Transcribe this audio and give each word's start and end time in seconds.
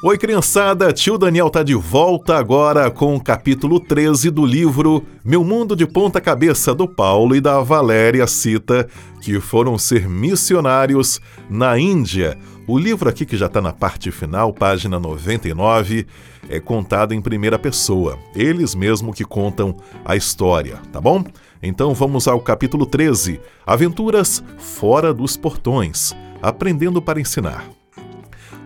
Oi, 0.00 0.16
criançada! 0.16 0.92
Tio 0.92 1.18
Daniel 1.18 1.50
tá 1.50 1.64
de 1.64 1.74
volta 1.74 2.38
agora 2.38 2.88
com 2.88 3.16
o 3.16 3.20
capítulo 3.20 3.80
13 3.80 4.30
do 4.30 4.46
livro 4.46 5.04
Meu 5.24 5.42
Mundo 5.42 5.74
de 5.74 5.84
Ponta 5.88 6.20
Cabeça, 6.20 6.72
do 6.72 6.86
Paulo 6.86 7.34
e 7.34 7.40
da 7.40 7.60
Valéria 7.62 8.24
Cita, 8.28 8.88
que 9.20 9.40
foram 9.40 9.76
ser 9.76 10.08
missionários 10.08 11.20
na 11.50 11.76
Índia. 11.76 12.38
O 12.68 12.78
livro 12.78 13.08
aqui, 13.08 13.26
que 13.26 13.36
já 13.36 13.46
está 13.46 13.60
na 13.60 13.72
parte 13.72 14.12
final, 14.12 14.52
página 14.52 15.00
99, 15.00 16.06
é 16.48 16.60
contado 16.60 17.12
em 17.12 17.20
primeira 17.20 17.58
pessoa. 17.58 18.16
Eles 18.36 18.76
mesmo 18.76 19.12
que 19.12 19.24
contam 19.24 19.74
a 20.04 20.14
história, 20.14 20.80
tá 20.92 21.00
bom? 21.00 21.24
Então 21.60 21.92
vamos 21.92 22.28
ao 22.28 22.40
capítulo 22.40 22.86
13: 22.86 23.40
Aventuras 23.66 24.44
fora 24.58 25.12
dos 25.12 25.36
portões 25.36 26.14
Aprendendo 26.40 27.02
para 27.02 27.20
ensinar 27.20 27.77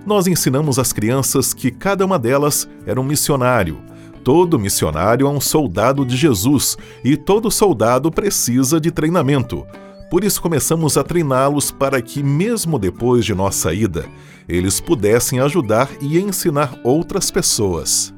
nós 0.04 0.26
ensinamos 0.26 0.78
às 0.78 0.92
crianças 0.92 1.54
que 1.54 1.70
cada 1.70 2.04
uma 2.04 2.18
delas 2.18 2.68
era 2.86 3.00
um 3.00 3.04
missionário. 3.04 3.78
Todo 4.24 4.58
missionário 4.58 5.26
é 5.26 5.30
um 5.30 5.40
soldado 5.40 6.04
de 6.04 6.16
Jesus 6.16 6.76
e 7.04 7.16
todo 7.16 7.50
soldado 7.50 8.10
precisa 8.10 8.80
de 8.80 8.90
treinamento. 8.90 9.66
Por 10.10 10.24
isso 10.24 10.42
começamos 10.42 10.96
a 10.96 11.02
treiná-los 11.02 11.70
para 11.70 12.00
que, 12.02 12.22
mesmo 12.22 12.78
depois 12.78 13.24
de 13.24 13.34
nossa 13.34 13.72
ida, 13.72 14.04
eles 14.48 14.80
pudessem 14.80 15.40
ajudar 15.40 15.88
e 16.00 16.18
ensinar 16.18 16.78
outras 16.84 17.30
pessoas. 17.30 18.12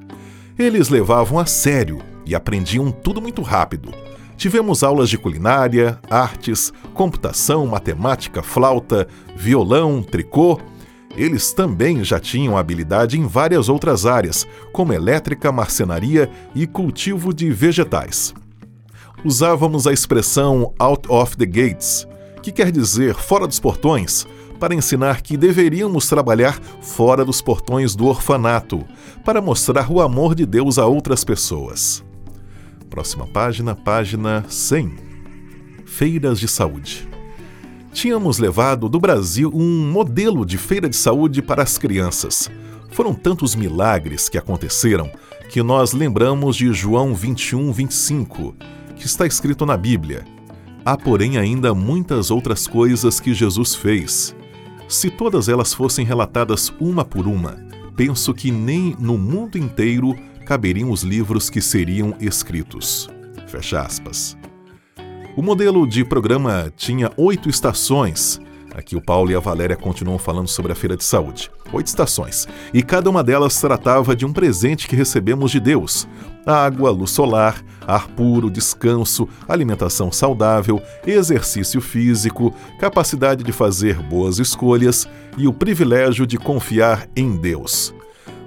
Eles 0.58 0.88
levavam 0.88 1.38
a 1.38 1.46
sério 1.46 2.00
e 2.26 2.34
aprendiam 2.34 2.90
tudo 2.90 3.20
muito 3.20 3.42
rápido. 3.42 3.92
Tivemos 4.36 4.82
aulas 4.82 5.08
de 5.08 5.16
culinária, 5.16 5.98
artes, 6.10 6.72
computação, 6.92 7.66
matemática, 7.66 8.42
flauta, 8.42 9.06
violão, 9.36 10.02
tricô 10.02 10.58
eles 11.16 11.52
também 11.52 12.02
já 12.02 12.18
tinham 12.18 12.56
habilidade 12.56 13.18
em 13.18 13.26
várias 13.26 13.68
outras 13.68 14.04
áreas, 14.04 14.46
como 14.72 14.92
elétrica, 14.92 15.52
marcenaria 15.52 16.30
e 16.54 16.66
cultivo 16.66 17.32
de 17.32 17.50
vegetais. 17.50 18.34
Usávamos 19.24 19.86
a 19.86 19.92
expressão 19.92 20.74
out 20.78 21.06
of 21.08 21.36
the 21.36 21.46
gates, 21.46 22.06
que 22.42 22.52
quer 22.52 22.70
dizer 22.70 23.14
fora 23.14 23.46
dos 23.46 23.60
portões, 23.60 24.26
para 24.58 24.74
ensinar 24.74 25.22
que 25.22 25.36
deveríamos 25.36 26.08
trabalhar 26.08 26.58
fora 26.80 27.24
dos 27.24 27.40
portões 27.40 27.94
do 27.94 28.06
orfanato, 28.06 28.84
para 29.24 29.40
mostrar 29.40 29.90
o 29.90 30.00
amor 30.00 30.34
de 30.34 30.44
Deus 30.44 30.78
a 30.78 30.86
outras 30.86 31.24
pessoas. 31.24 32.04
Próxima 32.90 33.26
página, 33.26 33.74
página 33.74 34.44
100. 34.48 34.96
Feiras 35.86 36.38
de 36.38 36.48
saúde 36.48 37.08
tínhamos 37.94 38.38
levado 38.38 38.88
do 38.88 38.98
Brasil 38.98 39.50
um 39.54 39.90
modelo 39.90 40.44
de 40.44 40.58
feira 40.58 40.88
de 40.90 40.96
saúde 40.96 41.40
para 41.40 41.62
as 41.62 41.78
crianças. 41.78 42.50
Foram 42.90 43.14
tantos 43.14 43.54
milagres 43.54 44.28
que 44.28 44.36
aconteceram 44.36 45.08
que 45.48 45.62
nós 45.62 45.92
lembramos 45.92 46.56
de 46.56 46.72
João 46.72 47.14
21, 47.14 47.72
25, 47.72 48.54
que 48.96 49.06
está 49.06 49.24
escrito 49.24 49.64
na 49.64 49.76
Bíblia. 49.76 50.24
Há, 50.84 50.96
porém, 50.96 51.38
ainda 51.38 51.72
muitas 51.72 52.30
outras 52.32 52.66
coisas 52.66 53.20
que 53.20 53.32
Jesus 53.32 53.76
fez. 53.76 54.34
Se 54.88 55.08
todas 55.08 55.48
elas 55.48 55.72
fossem 55.72 56.04
relatadas 56.04 56.72
uma 56.80 57.04
por 57.04 57.26
uma, 57.28 57.56
penso 57.96 58.34
que 58.34 58.50
nem 58.50 58.96
no 58.98 59.16
mundo 59.16 59.56
inteiro 59.56 60.14
caberiam 60.44 60.90
os 60.90 61.02
livros 61.04 61.48
que 61.48 61.60
seriam 61.60 62.14
escritos. 62.20 63.08
Fecha 63.46 63.80
aspas. 63.80 64.36
O 65.36 65.42
modelo 65.42 65.84
de 65.84 66.04
programa 66.04 66.72
tinha 66.76 67.10
oito 67.16 67.48
estações. 67.48 68.40
Aqui 68.72 68.94
o 68.94 69.00
Paulo 69.00 69.32
e 69.32 69.34
a 69.34 69.40
Valéria 69.40 69.74
continuam 69.74 70.16
falando 70.16 70.46
sobre 70.46 70.70
a 70.70 70.76
feira 70.76 70.96
de 70.96 71.02
saúde. 71.02 71.50
Oito 71.72 71.88
estações. 71.88 72.46
E 72.72 72.84
cada 72.84 73.10
uma 73.10 73.22
delas 73.24 73.60
tratava 73.60 74.14
de 74.14 74.24
um 74.24 74.32
presente 74.32 74.86
que 74.86 74.94
recebemos 74.94 75.50
de 75.50 75.58
Deus: 75.58 76.06
água, 76.46 76.92
luz 76.92 77.10
solar, 77.10 77.64
ar 77.84 78.06
puro, 78.10 78.48
descanso, 78.48 79.28
alimentação 79.48 80.12
saudável, 80.12 80.80
exercício 81.04 81.80
físico, 81.80 82.54
capacidade 82.78 83.42
de 83.42 83.50
fazer 83.50 84.00
boas 84.00 84.38
escolhas 84.38 85.08
e 85.36 85.48
o 85.48 85.52
privilégio 85.52 86.28
de 86.28 86.38
confiar 86.38 87.08
em 87.16 87.36
Deus. 87.36 87.92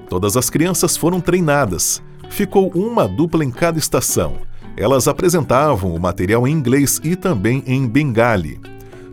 Todas 0.10 0.38
as 0.38 0.50
crianças 0.50 0.96
foram 0.96 1.20
treinadas. 1.20 2.02
Ficou 2.30 2.72
uma 2.74 3.06
dupla 3.10 3.44
em 3.44 3.52
cada 3.52 3.78
estação 3.78 4.38
elas 4.78 5.08
apresentavam 5.08 5.94
o 5.94 6.00
material 6.00 6.48
em 6.48 6.52
inglês 6.52 7.02
e 7.04 7.16
também 7.16 7.64
em 7.66 7.88
bengali. 7.88 8.60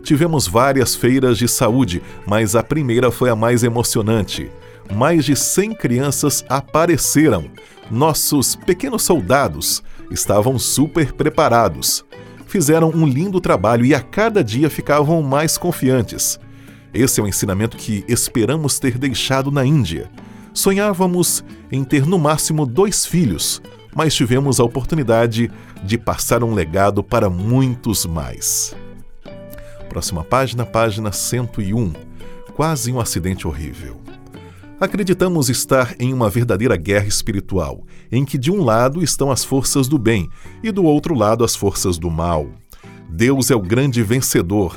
Tivemos 0.03 0.47
várias 0.47 0.95
feiras 0.95 1.37
de 1.37 1.47
saúde, 1.47 2.01
mas 2.27 2.55
a 2.55 2.61
primeira 2.61 3.09
foi 3.09 3.29
a 3.31 3.35
mais 3.35 3.63
emocionante. 3.63 4.51
Mais 4.93 5.25
de 5.25 5.35
100 5.35 5.73
crianças 5.73 6.45
apareceram. 6.47 7.45
Nossos 7.89 8.55
pequenos 8.55 9.01
soldados 9.01 9.83
estavam 10.11 10.59
super 10.59 11.11
preparados. 11.11 12.05
Fizeram 12.45 12.91
um 12.91 13.07
lindo 13.07 13.41
trabalho 13.41 13.83
e 13.83 13.95
a 13.95 13.99
cada 13.99 14.43
dia 14.43 14.69
ficavam 14.69 15.23
mais 15.23 15.57
confiantes. 15.57 16.39
Esse 16.93 17.19
é 17.19 17.23
o 17.23 17.27
ensinamento 17.27 17.75
que 17.75 18.05
esperamos 18.07 18.77
ter 18.77 18.99
deixado 18.99 19.49
na 19.51 19.65
Índia. 19.65 20.09
Sonhávamos 20.53 21.43
em 21.71 21.83
ter 21.83 22.05
no 22.05 22.17
máximo 22.17 22.65
dois 22.65 23.05
filhos, 23.05 23.61
mas 23.95 24.13
tivemos 24.13 24.59
a 24.59 24.63
oportunidade 24.63 25.49
de 25.81 25.97
passar 25.97 26.43
um 26.43 26.53
legado 26.53 27.01
para 27.01 27.29
muitos 27.29 28.05
mais. 28.05 28.75
Próxima 29.87 30.23
página, 30.23 30.65
página 30.65 31.11
101. 31.11 31.93
Quase 32.53 32.91
um 32.91 32.99
acidente 32.99 33.47
horrível. 33.47 34.01
Acreditamos 34.79 35.49
estar 35.49 35.95
em 35.97 36.13
uma 36.13 36.29
verdadeira 36.29 36.75
guerra 36.75 37.07
espiritual, 37.07 37.85
em 38.11 38.25
que 38.25 38.37
de 38.37 38.51
um 38.51 38.61
lado 38.61 39.01
estão 39.01 39.31
as 39.31 39.45
forças 39.45 39.87
do 39.87 39.97
bem 39.97 40.29
e 40.61 40.69
do 40.69 40.83
outro 40.83 41.15
lado 41.15 41.45
as 41.45 41.55
forças 41.55 41.97
do 41.97 42.11
mal. 42.11 42.49
Deus 43.09 43.49
é 43.49 43.55
o 43.55 43.61
grande 43.61 44.03
vencedor, 44.03 44.75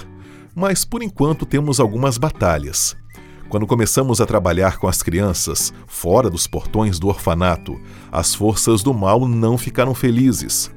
mas 0.55 0.85
por 0.85 1.03
enquanto 1.03 1.45
temos 1.45 1.81
algumas 1.81 2.17
batalhas. 2.17 2.97
Quando 3.49 3.67
começamos 3.67 4.21
a 4.21 4.27
trabalhar 4.27 4.77
com 4.77 4.87
as 4.87 5.03
crianças 5.03 5.73
fora 5.87 6.29
dos 6.29 6.47
portões 6.47 6.99
do 6.99 7.09
orfanato, 7.09 7.81
as 8.13 8.35
forças 8.35 8.83
do 8.83 8.93
mal 8.93 9.27
não 9.27 9.57
ficaram 9.57 9.95
felizes. 9.95 10.71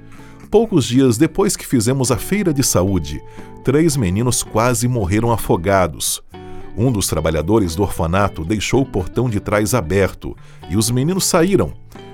Poucos 0.49 0.85
dias 0.85 1.17
depois 1.17 1.57
que 1.57 1.67
fizemos 1.67 2.11
a 2.11 2.17
feira 2.17 2.53
de 2.53 2.63
saúde, 2.63 3.21
três 3.61 3.97
meninos 3.97 4.41
quase 4.41 4.87
morreram 4.87 5.33
afogados. 5.33 6.23
Um 6.77 6.89
dos 6.89 7.07
trabalhadores 7.07 7.75
do 7.75 7.83
orfanato 7.83 8.45
deixou 8.45 8.83
o 8.83 8.85
portão 8.85 9.29
de 9.29 9.41
trás 9.41 9.73
aberto 9.73 10.33
e 10.69 10.77
os 10.77 10.89
meninos 10.89 11.25
saíram. 11.25 11.73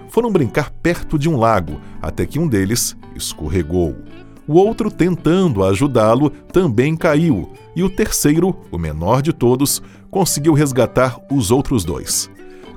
Foram 0.09 0.31
brincar 0.31 0.71
perto 0.71 1.19
de 1.19 1.29
um 1.29 1.37
lago 1.37 1.79
até 2.01 2.25
que 2.25 2.39
um 2.39 2.47
deles 2.47 2.97
escorregou. 3.15 3.95
O 4.47 4.53
outro, 4.53 4.89
tentando 4.89 5.61
ajudá-lo, 5.61 6.29
também 6.29 6.95
caiu, 6.95 7.51
e 7.75 7.83
o 7.83 7.89
terceiro, 7.89 8.55
o 8.71 8.77
menor 8.77 9.21
de 9.21 9.33
todos, 9.33 9.81
conseguiu 10.09 10.53
resgatar 10.53 11.19
os 11.29 11.51
outros 11.51 11.83
dois. 11.83 12.29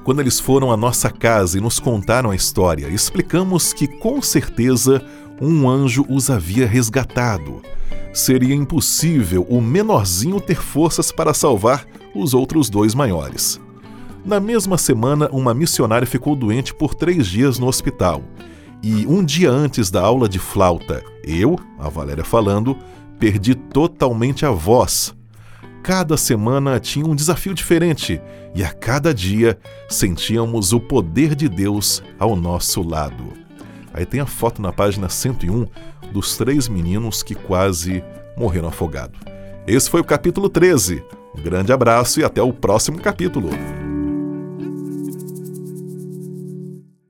Quando 0.03 0.19
eles 0.19 0.41
foram 0.41 0.73
à 0.73 0.77
nossa 0.77 1.11
casa 1.11 1.57
e 1.57 1.61
nos 1.61 1.79
contaram 1.79 2.31
a 2.31 2.35
história, 2.35 2.89
explicamos 2.89 3.73
que 3.73 3.87
com 3.87 4.21
certeza 4.21 5.01
um 5.41 5.69
anjo 5.69 6.05
os 6.09 6.29
havia 6.29 6.67
resgatado. 6.67 7.63
Seria 8.13 8.55
impossível 8.55 9.47
o 9.49 9.61
menorzinho 9.61 10.41
ter 10.41 10.61
forças 10.61 11.13
para 11.13 11.33
salvar 11.33 11.87
os 12.13 12.35
outros 12.35 12.69
dois 12.69 12.97
maiores. 12.97 13.61
Na 14.25 14.41
mesma 14.41 14.77
semana, 14.77 15.29
uma 15.31 15.55
missionária 15.55 16.07
ficou 16.07 16.35
doente 16.35 16.75
por 16.75 16.95
três 16.97 17.29
dias 17.29 17.61
no 17.61 17.69
hospital 17.69 18.25
e 18.83 19.07
um 19.07 19.23
dia 19.25 19.51
antes 19.51 19.91
da 19.91 20.01
aula 20.01 20.29
de 20.29 20.39
flauta, 20.39 21.03
eu, 21.23 21.59
a 21.79 21.89
Valéria 21.89 22.25
falando, 22.25 22.77
perdi 23.19 23.55
totalmente 23.55 24.47
a 24.47 24.51
voz. 24.51 25.15
Cada 25.83 26.17
semana 26.17 26.81
tinha 26.81 27.07
um 27.07 27.15
desafio 27.15 27.55
diferente 27.55 28.21
e 28.55 28.65
a 28.65 28.73
cada 28.73 29.13
dia 29.15 29.59
sentíamos 29.89 30.73
o 30.73 30.81
poder 30.81 31.35
de 31.35 31.49
Deus 31.49 32.03
ao 32.19 32.35
nosso 32.37 32.83
lado. 32.83 33.33
Aí 33.93 34.07
tem 34.07 34.21
a 34.21 34.27
foto 34.27 34.63
na 34.63 34.73
página 34.73 35.09
101 35.09 35.67
dos 36.13 36.37
três 36.37 36.69
meninos 36.69 37.23
que 37.23 37.35
quase 37.35 38.03
morreram 38.37 38.69
afogados. 38.69 39.21
Esse 39.67 39.91
foi 39.91 40.01
o 40.01 40.05
capítulo 40.05 40.49
13. 40.49 41.03
Um 41.37 41.43
grande 41.43 41.73
abraço 41.73 42.21
e 42.21 42.25
até 42.25 42.43
o 42.43 42.53
próximo 42.53 42.99
capítulo. 42.99 43.51